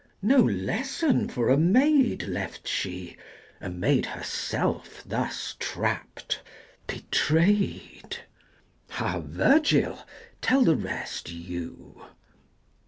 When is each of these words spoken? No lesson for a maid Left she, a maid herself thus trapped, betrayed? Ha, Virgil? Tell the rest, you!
No 0.23 0.39
lesson 0.39 1.29
for 1.29 1.49
a 1.49 1.57
maid 1.59 2.23
Left 2.23 2.67
she, 2.67 3.17
a 3.61 3.69
maid 3.69 4.07
herself 4.07 5.03
thus 5.05 5.55
trapped, 5.59 6.41
betrayed? 6.87 8.17
Ha, 8.89 9.21
Virgil? 9.23 9.99
Tell 10.41 10.63
the 10.63 10.75
rest, 10.75 11.29
you! 11.29 12.01